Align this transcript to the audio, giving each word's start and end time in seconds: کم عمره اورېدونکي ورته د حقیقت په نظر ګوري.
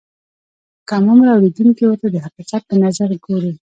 کم 0.89 1.03
عمره 1.11 1.29
اورېدونکي 1.33 1.83
ورته 1.85 2.07
د 2.11 2.15
حقیقت 2.25 2.61
په 2.69 2.75
نظر 2.83 3.09
ګوري. 3.25 3.53